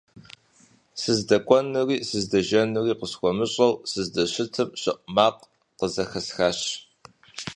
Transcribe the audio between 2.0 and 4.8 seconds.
сыздэжэнури къысхуэмыщӀэу сыздэщытым,